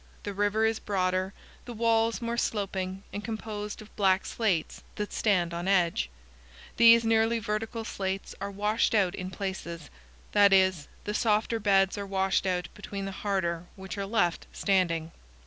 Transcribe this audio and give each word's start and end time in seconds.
The 0.23 0.33
river 0.33 0.65
is 0.65 0.79
broader, 0.79 1.31
the 1.65 1.73
walls 1.75 2.23
more 2.23 2.35
sloping, 2.35 3.03
and 3.13 3.23
composed 3.23 3.83
of 3.83 3.95
black 3.95 4.25
slates 4.25 4.81
that 4.95 5.13
stand 5.13 5.53
on 5.53 5.67
edge. 5.67 6.09
These 6.77 7.05
nearly 7.05 7.37
vertical 7.37 7.85
slates 7.85 8.33
are 8.41 8.49
washed 8.49 8.95
out 8.95 9.13
in 9.13 9.29
places 9.29 9.91
that 10.31 10.51
is, 10.53 10.87
the 11.03 11.13
softer 11.13 11.59
beds 11.59 11.99
are 11.99 12.07
washed 12.07 12.47
out 12.47 12.67
between 12.73 13.05
the 13.05 13.11
harder, 13.11 13.67
which 13.75 13.95
are 13.95 14.07
left 14.07 14.47
standing. 14.51 15.11